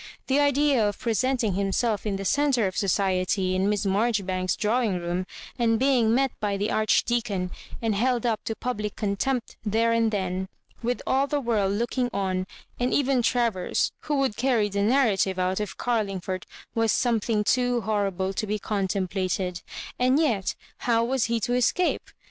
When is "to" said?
8.45-8.55, 18.33-18.47, 21.41-21.53